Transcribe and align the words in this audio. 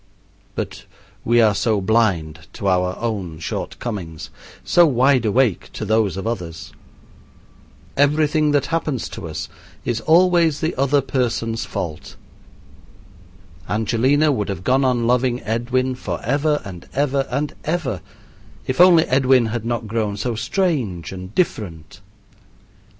But 0.55 0.85
we 1.23 1.39
are 1.41 1.53
so 1.53 1.79
blind 1.79 2.47
to 2.53 2.67
our 2.67 2.97
own 2.97 3.37
shortcomings, 3.37 4.31
so 4.63 4.87
wide 4.87 5.25
awake 5.25 5.69
to 5.73 5.85
those 5.85 6.17
of 6.17 6.25
others. 6.25 6.73
Everything 7.95 8.49
that 8.49 8.65
happens 8.73 9.07
to 9.09 9.27
us 9.27 9.47
is 9.85 10.01
always 10.01 10.59
the 10.59 10.75
other 10.75 11.01
person's 11.01 11.65
fault. 11.65 12.15
Angelina 13.69 14.31
would 14.31 14.49
have 14.49 14.63
gone 14.63 14.83
on 14.83 15.05
loving 15.05 15.39
Edwin 15.43 15.93
forever 15.93 16.63
and 16.65 16.87
ever 16.95 17.27
and 17.29 17.53
ever 17.63 18.01
if 18.65 18.81
only 18.81 19.03
Edwin 19.05 19.45
had 19.53 19.65
not 19.65 19.85
grown 19.85 20.17
so 20.17 20.33
strange 20.33 21.11
and 21.11 21.35
different. 21.35 22.01